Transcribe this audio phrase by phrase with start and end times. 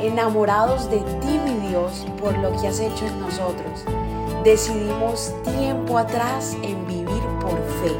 [0.00, 3.84] enamorados de ti, mi Dios, por lo que has hecho en nosotros.
[4.44, 7.92] Decidimos tiempo atrás en vivir por fe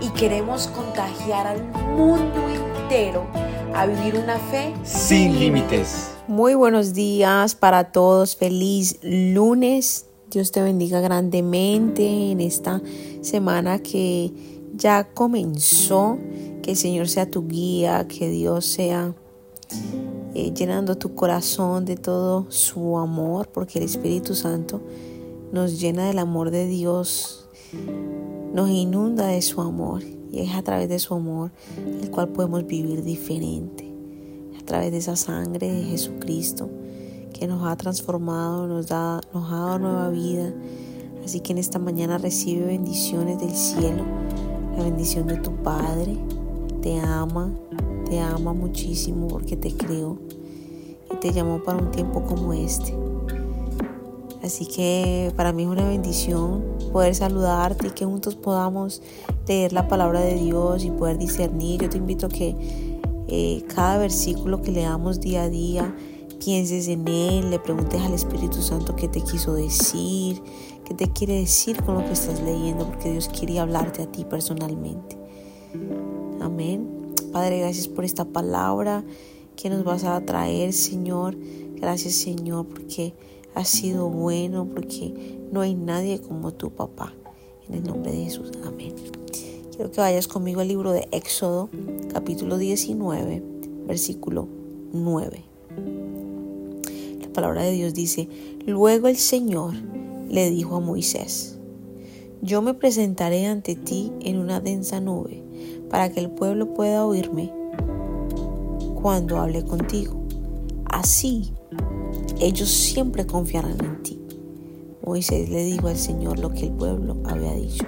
[0.00, 1.62] y queremos contagiar al
[1.96, 3.26] mundo entero
[3.74, 6.10] a vivir una fe sin límites.
[6.26, 10.06] Muy buenos días para todos, feliz lunes.
[10.30, 12.80] Dios te bendiga grandemente en esta
[13.20, 14.32] semana que
[14.74, 16.18] ya comenzó.
[16.62, 19.14] Que el Señor sea tu guía, que Dios sea
[20.34, 24.80] eh, llenando tu corazón de todo su amor, porque el Espíritu Santo
[25.52, 27.48] nos llena del amor de Dios,
[28.52, 31.52] nos inunda de su amor y es a través de su amor
[32.02, 33.88] el cual podemos vivir diferente,
[34.60, 36.68] a través de esa sangre de Jesucristo
[37.32, 40.52] que nos ha transformado, nos, da, nos ha dado nueva vida.
[41.24, 44.04] Así que en esta mañana recibe bendiciones del cielo,
[44.76, 46.18] la bendición de tu Padre,
[46.82, 47.52] te ama,
[48.04, 50.18] te ama muchísimo porque te creó
[51.12, 52.94] y te llamó para un tiempo como este.
[54.42, 59.00] Así que para mí es una bendición poder saludarte y que juntos podamos
[59.48, 61.80] leer la palabra de Dios y poder discernir.
[61.80, 62.54] Yo te invito a que
[63.26, 65.96] eh, cada versículo que leamos día a día
[66.44, 70.42] pienses en él, le preguntes al Espíritu Santo qué te quiso decir,
[70.84, 74.26] qué te quiere decir con lo que estás leyendo, porque Dios quiere hablarte a ti
[74.26, 75.16] personalmente.
[76.42, 76.93] Amén.
[77.34, 79.02] Padre, gracias por esta palabra
[79.56, 81.36] que nos vas a traer, Señor.
[81.74, 83.12] Gracias, Señor, porque
[83.56, 85.12] has sido bueno, porque
[85.50, 87.12] no hay nadie como tu papá.
[87.68, 88.94] En el nombre de Jesús, amén.
[89.74, 91.70] Quiero que vayas conmigo al libro de Éxodo,
[92.12, 93.42] capítulo 19,
[93.88, 94.46] versículo
[94.92, 95.42] 9.
[97.20, 98.28] La palabra de Dios dice,
[98.64, 99.74] luego el Señor
[100.28, 101.58] le dijo a Moisés,
[102.42, 105.43] yo me presentaré ante ti en una densa nube
[105.94, 107.52] para que el pueblo pueda oírme
[109.00, 110.20] cuando hable contigo.
[110.86, 111.52] Así
[112.40, 114.20] ellos siempre confiarán en ti.
[115.06, 117.84] Moisés le dijo al Señor lo que el pueblo había dicho.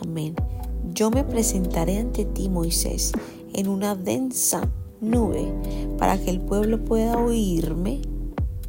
[0.00, 0.36] Amén.
[0.94, 3.12] Yo me presentaré ante ti, Moisés,
[3.52, 4.66] en una densa
[5.02, 5.52] nube
[5.98, 8.00] para que el pueblo pueda oírme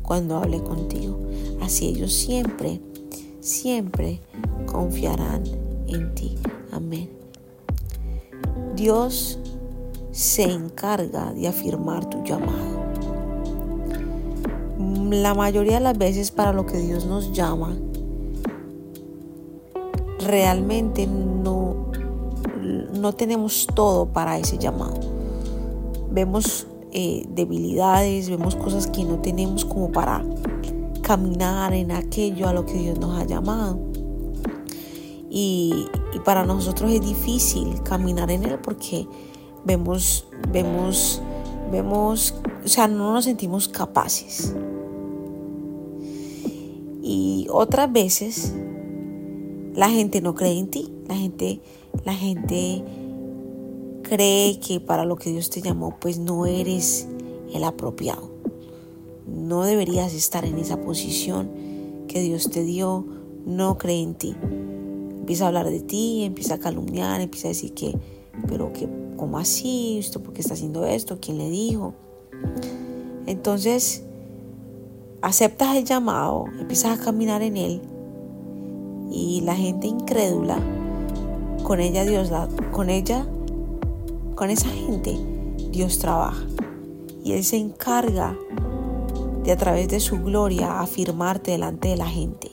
[0.02, 1.18] cuando hable contigo.
[1.62, 2.82] Así ellos siempre,
[3.40, 4.20] siempre
[4.66, 5.44] confiarán
[5.88, 6.36] en ti.
[6.74, 7.19] Amén.
[8.80, 9.38] Dios
[10.14, 12.80] se encarga de afirmar tu llamado.
[15.12, 17.76] La mayoría de las veces para lo que Dios nos llama,
[20.26, 21.92] realmente no,
[22.94, 24.98] no tenemos todo para ese llamado.
[26.10, 30.24] Vemos eh, debilidades, vemos cosas que no tenemos como para
[31.02, 33.78] caminar en aquello a lo que Dios nos ha llamado.
[35.30, 39.08] Y, y para nosotros es difícil caminar en él porque
[39.64, 41.22] vemos, vemos,
[41.72, 44.56] vemos, o sea, no nos sentimos capaces.
[47.02, 48.54] Y otras veces
[49.76, 51.62] la gente no cree en ti, la gente,
[52.06, 52.84] la gente
[54.04, 57.08] cree que para lo que Dios te llamó, pues no eres
[57.54, 58.30] el apropiado.
[59.28, 61.50] No deberías estar en esa posición
[62.08, 63.06] que Dios te dio,
[63.46, 64.36] no cree en ti
[65.30, 67.96] empieza a hablar de ti, empieza a calumniar, empieza a decir que,
[68.48, 69.98] pero que, ¿cómo así?
[70.00, 71.20] ¿Usted por qué está haciendo esto?
[71.22, 71.94] ¿Quién le dijo?
[73.28, 74.02] Entonces,
[75.22, 77.82] aceptas el llamado, empiezas a caminar en él
[79.12, 80.58] y la gente incrédula,
[81.62, 82.32] con ella Dios,
[82.72, 83.28] con ella,
[84.34, 85.16] con esa gente,
[85.70, 86.44] Dios trabaja.
[87.24, 88.36] Y Él se encarga
[89.44, 92.50] de a través de su gloria afirmarte delante de la gente.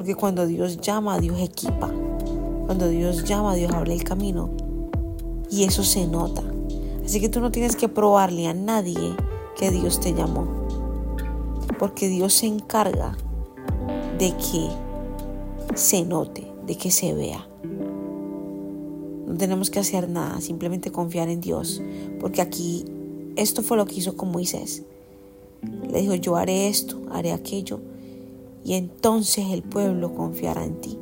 [0.00, 1.92] Porque cuando Dios llama, Dios equipa.
[2.64, 4.48] Cuando Dios llama, Dios abre el camino.
[5.50, 6.42] Y eso se nota.
[7.04, 9.14] Así que tú no tienes que probarle a nadie
[9.58, 10.46] que Dios te llamó.
[11.78, 13.14] Porque Dios se encarga
[14.18, 14.70] de que
[15.74, 17.46] se note, de que se vea.
[19.26, 21.82] No tenemos que hacer nada, simplemente confiar en Dios.
[22.18, 22.86] Porque aquí
[23.36, 24.82] esto fue lo que hizo con Moisés.
[25.92, 27.89] Le dijo, yo haré esto, haré aquello
[28.64, 30.98] y entonces el pueblo confiará en ti.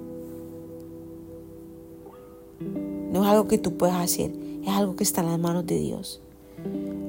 [3.13, 4.33] No es algo que tú puedas hacer,
[4.63, 6.21] es algo que está en las manos de Dios.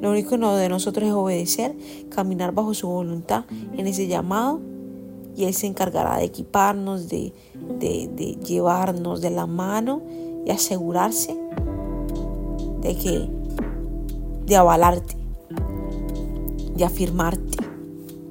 [0.02, 1.76] Lo único de nosotros es obedecer,
[2.10, 3.46] caminar bajo su voluntad
[3.78, 4.62] en ese llamado
[5.36, 7.34] y Él se encargará de equiparnos, de,
[7.80, 10.02] de llevarnos de la mano
[10.46, 11.38] y asegurarse
[12.82, 13.30] de que,
[14.46, 15.16] de avalarte,
[16.76, 17.59] de afirmarte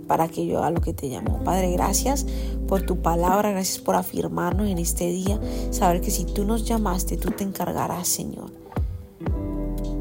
[0.09, 1.45] para que yo haga lo que te llamó.
[1.45, 2.27] Padre, gracias
[2.67, 5.39] por tu palabra, gracias por afirmarnos en este día,
[5.71, 8.51] saber que si tú nos llamaste, tú te encargarás, Señor.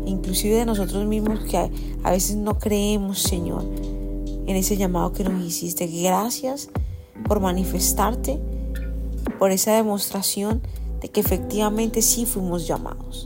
[0.06, 1.70] inclusive de nosotros mismos que
[2.04, 5.88] a, veces no creemos, Señor, en ese llamado que nos hiciste.
[5.88, 6.70] Gracias
[7.28, 8.40] por manifestarte,
[9.38, 10.62] por esa demostración
[11.02, 13.26] de que efectivamente sí fuimos llamados.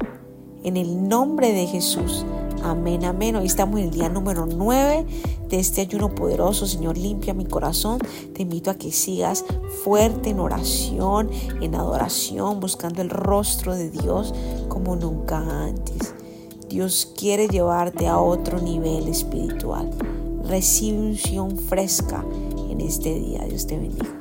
[0.63, 2.23] En el nombre de Jesús.
[2.63, 3.35] Amén, amén.
[3.35, 5.05] Hoy estamos en el día número 9
[5.49, 6.67] de este ayuno poderoso.
[6.67, 7.99] Señor, limpia mi corazón.
[8.35, 9.43] Te invito a que sigas
[9.83, 11.31] fuerte en oración,
[11.61, 14.35] en adoración, buscando el rostro de Dios
[14.69, 16.13] como nunca antes.
[16.69, 19.89] Dios quiere llevarte a otro nivel espiritual.
[20.47, 22.23] Recibe unción fresca
[22.69, 23.45] en este día.
[23.45, 24.20] Dios te bendiga.